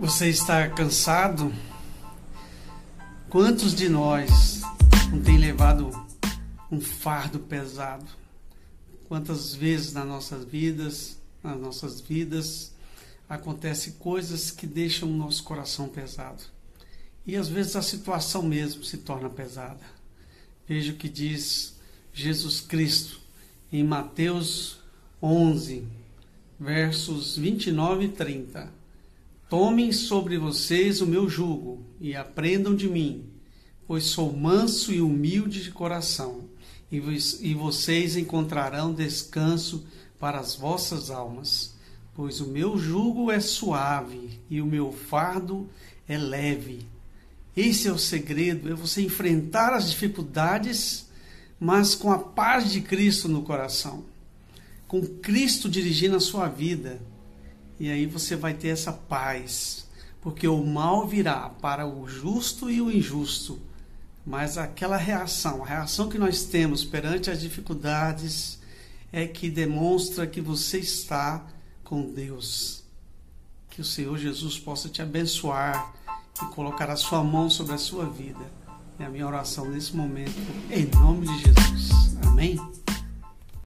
[0.00, 1.52] Você está cansado?
[3.28, 4.60] Quantos de nós
[5.10, 5.90] não tem levado
[6.70, 8.06] um fardo pesado?
[9.08, 12.72] Quantas vezes nas nossas vidas, nas nossas vidas,
[13.28, 16.44] acontecem coisas que deixam o nosso coração pesado.
[17.26, 19.84] E às vezes a situação mesmo se torna pesada.
[20.68, 21.74] Veja o que diz
[22.14, 23.20] Jesus Cristo
[23.72, 24.78] em Mateus
[25.20, 25.84] 11,
[26.58, 28.78] versos 29 e 30.
[29.48, 33.24] Tomem sobre vocês o meu jugo e aprendam de mim,
[33.86, 36.44] pois sou manso e humilde de coração,
[36.92, 39.86] e vocês encontrarão descanso
[40.20, 41.74] para as vossas almas,
[42.14, 45.66] pois o meu jugo é suave e o meu fardo
[46.06, 46.86] é leve.
[47.56, 51.08] Esse é o segredo, é você enfrentar as dificuldades,
[51.58, 54.04] mas com a paz de Cristo no coração,
[54.86, 57.00] com Cristo dirigindo a sua vida
[57.78, 59.86] e aí você vai ter essa paz,
[60.20, 63.60] porque o mal virá para o justo e o injusto.
[64.26, 68.58] Mas aquela reação, a reação que nós temos perante as dificuldades,
[69.12, 71.46] é que demonstra que você está
[71.82, 72.82] com Deus.
[73.70, 75.94] Que o Senhor Jesus possa te abençoar
[76.42, 78.58] e colocar a sua mão sobre a sua vida.
[78.98, 80.34] É a minha oração nesse momento,
[80.70, 82.16] em nome de Jesus.
[82.26, 82.77] Amém?